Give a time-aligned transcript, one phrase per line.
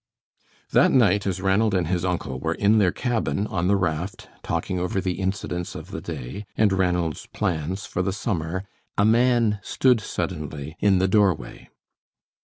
[0.71, 4.79] That night, as Ranald and his uncle were in their cabin on the raft talking
[4.79, 8.63] over the incidents of the day, and Ranald's plans for the summer,
[8.97, 11.69] a man stood suddenly in the doorway.